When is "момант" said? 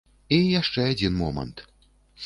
1.21-1.67